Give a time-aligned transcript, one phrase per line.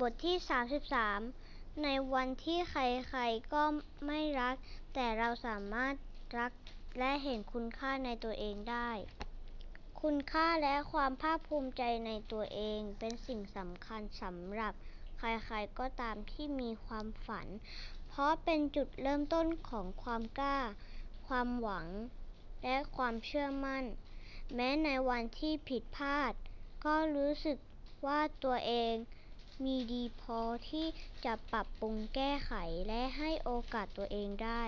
[0.00, 0.36] บทที่
[1.08, 3.62] 33 ในวันที่ใครๆก็
[4.06, 4.56] ไม่รัก
[4.94, 5.94] แต่เราสามารถ
[6.38, 6.52] รัก
[6.98, 8.90] และเห็นคุณค่าในตัวเองได้
[10.02, 14.74] คุณค่าและความภาคภูมิใจในตัวเองเป็นสิ่งสำคัญสำหรับ
[15.18, 15.22] ใค
[15.52, 17.46] รๆก็ตามที่มีความฝัน
[18.08, 20.58] เพราะเป็นจุดเริ่มต้นของความกล้า
[21.26, 21.86] ความหวัง
[22.62, 23.84] และความเชื่อมั่น
[24.54, 26.32] แม้ในวันที่ผิดพลาด
[26.84, 27.58] ก็รู้สึก
[28.06, 28.94] ว่าตัวเอง
[29.64, 30.40] มีดีพอ
[30.70, 30.86] ที่
[31.24, 32.52] จะปรับปรุงแก้ไข
[32.88, 34.64] และให้โอกาสตัวเองได้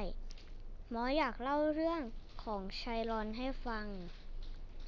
[0.91, 2.03] หมออยากเล่าเรื่อง
[2.43, 3.87] ของชัยรอนให้ฟัง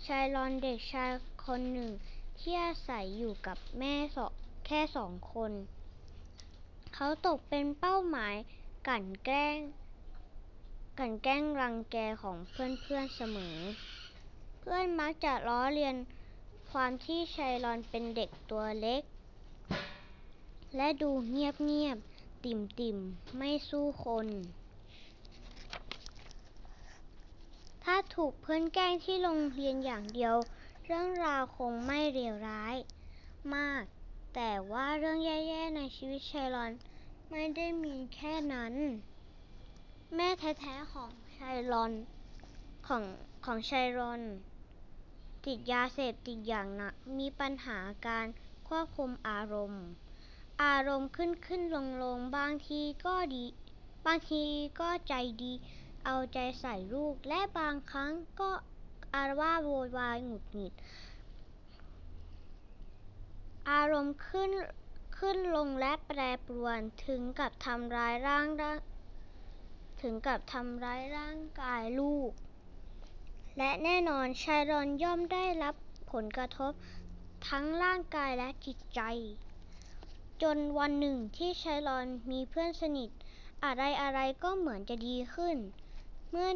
[0.07, 1.11] ชัยรอนเด็กชาย
[1.47, 1.91] คนหนึ่ง
[2.41, 4.19] ที่อาศัยอยู่กับแม่ส
[4.67, 5.53] แค่สองคน
[6.95, 8.35] เขาตกเป็นเป้าหมาย
[8.89, 9.57] กั่นแกล้ง
[10.99, 13.57] กั่นแกล้งรังแกของเพื่อนๆเสมอ
[14.61, 15.97] เพื่อนมักจะล้อเลียน
[16.73, 19.03] ความที่ชัยรอนเป็นเด็กตัวเล็ก
[20.77, 21.47] และดูเงี
[21.87, 24.29] ยบๆติ่มๆไม่สู้คน
[27.85, 30.35] ถ้าถูกเพื่อนแกล้งที่โรงเรียนอย่างเดียว
[30.85, 32.77] เรื่องราวคงไม่เลวร้าย
[33.55, 33.83] มาก
[34.35, 36.73] แต่ว่าเรื่องแย่ๆในชีวิตชัยรอน
[37.31, 38.75] ไม่ได้มีแค่นั้น
[40.15, 41.93] แม่แท้ๆของชัยรอน
[42.87, 43.03] ของ
[43.45, 44.23] ของชัยรอน
[45.45, 48.27] ติดยาเสพติดอย่างหนักมีปัญหาการ
[48.69, 49.85] ควบคุมอารมณ์
[50.63, 53.45] อารมณ์ขึ้นขึ้นลงลงบางทีก็ดี
[54.07, 54.43] บางที
[54.81, 55.53] ก็ใจดี
[56.05, 58.51] เอาใจใส่ลูก และบางครั้งก็
[59.15, 60.75] อาละวาโวยวายหงุดหงิด
[63.71, 64.51] อารมณ์ขึ้น
[65.19, 68.47] ขึ้นลงและแปรปรวนถึงกับทำร้ายร่าง
[70.03, 72.31] ถึงกับทำร้ายร่างกายลูก
[73.59, 75.75] และแน่นอนชัยรอนย่อมได้รับ
[76.13, 76.73] ผลกระทบ
[77.49, 79.01] ทั้งร่างกายและจิตใจ
[80.43, 83.11] จนวันหนึ่งที่ชัยรอนมีเพื่อนสนิท
[83.65, 83.73] อะ
[84.13, 85.57] ไรๆก็เหมือนจะดีขึ้น
[86.31, 86.49] เมื่อ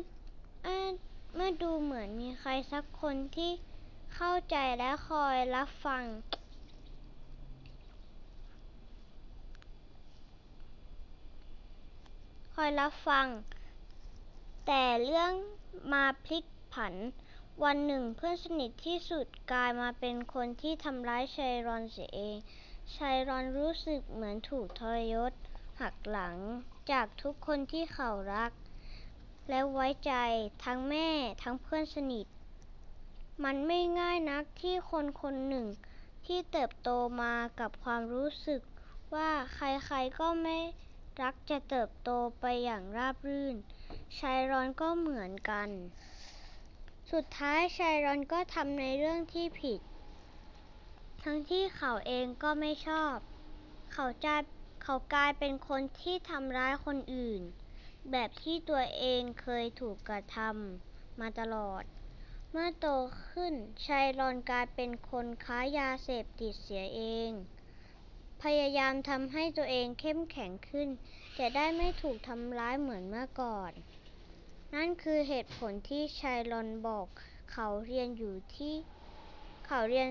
[1.35, 3.51] เมื่อดูเหมือนมีใครสักคนที่
[4.15, 6.05] เข้าใจและคอยรับฟัง
[12.55, 13.27] คอยรับฟัง
[14.67, 15.33] แต่เรื่อง
[15.93, 16.95] มาพลิกผัน
[17.65, 22.37] วันหนึ่งเพื่อนสนิทที่สุดกลายมาเป็นคนที่ทำร้ายชัยรอนเสียเอง
[22.97, 25.33] ชัยรอนรู้สึกเหมือนถูกทรยศ
[25.81, 26.37] หักหลัง
[26.91, 28.53] จากทุกคนที่เขารัก
[29.49, 30.13] และไว้ใจ
[30.65, 31.09] ทั้งแม่
[31.43, 32.27] ทั้งเพื่อนสนิท
[33.45, 35.67] มันไม่ง่ายนักที่คนคนหนึ่ง
[36.27, 36.91] ที่เติบโต
[37.23, 38.63] มากับความรู้สึก
[39.15, 40.59] ว่าใครๆก็ไม่
[41.23, 43.57] รักจะเติบโตไปอย่างราบรื่น
[44.19, 45.69] ชัยรอนก็เหมือนกัน
[47.13, 49.81] สุดท้ายชัยรอนก็ทำในเรื่องที่ผิด
[51.25, 53.17] ทั้งที่เขาเองก็ไม่ชอบ
[53.93, 54.37] เขาจะ
[54.83, 57.43] เขากลายเป็นคนที่ทำร้ายคนอื่น
[58.11, 61.83] แบบที่ตัวเองเคยถูกกระทำมาตลอด
[62.51, 62.87] เมื่อโต
[63.31, 63.55] ขึ้น
[63.87, 67.31] ชัยรอนกลายเป็นคนค้ายาเสพติดเสียเอง
[68.43, 70.89] พยายามทำให้ตัวเองเข้มแข็งขึ้น
[71.39, 73.73] จะได้ไม่ถูกทำร้ายเหมือนเมื่อก่อน
[74.75, 77.07] นั่นคือเหตุผลที่ชัยรอนบอก
[77.53, 78.75] เขาเรียนอยู่ที่
[79.67, 80.11] เขาเรียน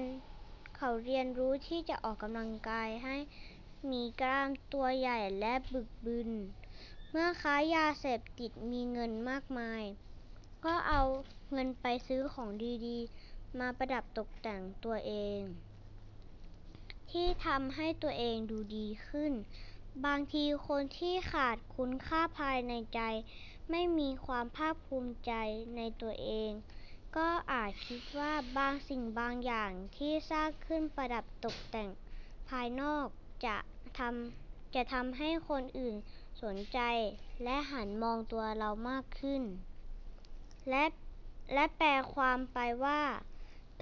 [0.82, 3.16] เขาเรียนรู้ที่จะออกกำลังกายให้
[3.92, 6.30] มีกล้ามตัวใหญ่และบึกบึน
[7.12, 9.84] เมื่อค้ายาเสพติดมีเงินมากมาย
[10.66, 11.02] ก็เอา
[11.52, 12.50] เงินไปซื้อของ
[12.86, 15.42] ดีๆ มาประดับตกแต่งตัวเอง
[17.12, 19.34] ที่ทำให้ตัวเองดูดีขึ้น
[20.06, 23.02] บางทีคนที่ขาดคุณค่าภายในใจ
[23.70, 25.32] ไม่มีความภาคภูมิใจ
[25.76, 26.52] ในตัวเอง
[27.18, 31.90] ก็อาจคิดว่าบางสิ่งบางอย่างที่สร้างขึ้นประดับตกแต่ง
[32.50, 33.06] ภายนอก
[33.46, 33.58] จะ
[33.98, 35.96] ทำจะทำให้คนอื่น
[36.44, 36.80] สนใจ
[37.44, 39.42] และหันมองตัวเรามากขึ้น
[40.70, 40.84] และ
[41.54, 43.02] และแปลความไปว่า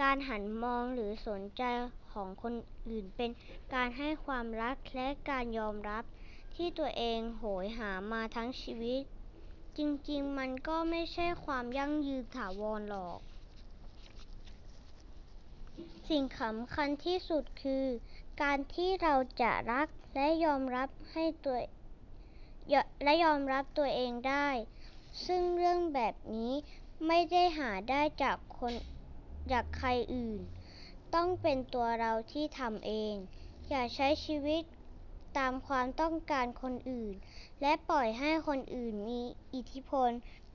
[0.02, 1.64] การหันมองหรือสนใจ
[2.12, 2.54] ของคน
[2.90, 3.30] อื่นเป็น
[3.74, 6.04] การให้ความรักและการยอมรับ
[6.56, 9.02] ที่ตัวเองโหยหามาทั้งชีวิต
[9.78, 9.80] จ
[10.10, 13.20] ริง ๆ มันก็ไม่ใช่ความยั่งยืนถาวรหรอก
[16.10, 17.86] สิ่งสำคัญที่สุดคือ
[18.42, 21.58] การที่เราจะรักและยอมรับให้ตัว
[23.04, 24.48] และยอมรับตัวเองได้
[25.26, 26.54] ซึ่งเรื่องแบบนี้
[27.08, 28.74] ไม่ได้หาได้จากคน
[29.52, 30.40] จากใครอื่น
[31.16, 33.14] ต้องเป็นตัวเราที่ทำเอง
[33.70, 34.64] อย่าใช้ชีวิต
[35.38, 37.14] ตามความต้องการคนอื่น
[37.62, 39.22] และปล่อยให้คนอื่นมี
[39.54, 40.10] อิทธิพล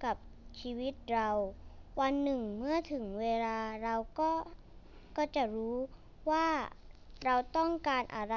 [0.05, 0.17] กับ
[0.61, 1.31] ชีวิตเรา
[2.01, 4.33] วันหนึ่งเมื่อถึงเวลาเราก็
[5.17, 5.77] ก็จะรู้
[6.31, 6.49] ว่า
[7.25, 8.37] เราต้องการอะไร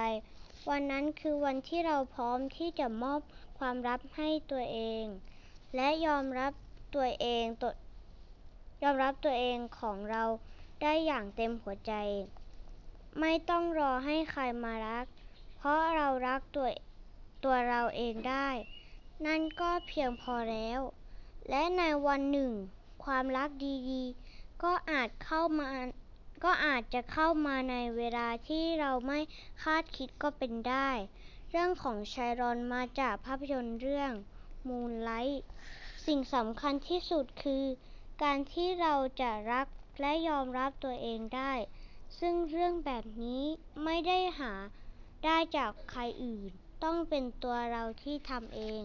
[0.69, 3.19] วันนั้นคือวันที่เราพร้อมที่จะมอบ
[3.59, 5.05] ความลับให้ตัวเอง
[5.75, 6.53] และยอมรับ
[6.95, 7.71] ตัวเองตว
[8.83, 10.23] ยอมรับตัวเองของเรา
[10.81, 11.93] ได้อย่างเต็มหัวใจ
[13.19, 15.05] ไม่ต้องรอให้ใครมารัก
[15.65, 16.67] ราะเรารักตัว
[17.43, 18.49] ตัวเราเองได้
[19.25, 20.79] นั่นก็เพียงพอแล้ว
[21.49, 22.51] และในวันหนึ่ง
[23.03, 23.49] ความรัก
[23.89, 25.67] ดีๆ ก็อาจเข้ามา
[26.43, 29.19] ก็อาจจะเข้ามาในเวลาที่เราไม่
[29.63, 30.89] คาดคิดก็เป็นได้
[31.49, 34.11] เรื่องของไชรอนมาจากภาพยนตร์เรื่อง
[34.67, 35.41] Moonlight
[36.05, 37.63] สิ่งสำคัญที่สุดคือ
[38.23, 39.67] การที่เราจะรัก
[40.01, 41.53] และยอมรับตัวเองได้
[42.19, 43.43] ซึ่งเรื่องแบบนี้
[43.83, 44.53] ไม่ได้หา
[45.25, 46.51] ได้จากใครอื่น
[46.83, 48.81] ต้องเป็นตัวเราที่ทำเอง